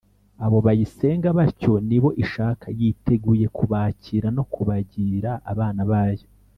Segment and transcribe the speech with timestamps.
[0.45, 2.65] Abo bayisenga batyo ni bo ishaka.
[2.79, 6.25] Yiteguye kubakira, no kubagira abana bayo.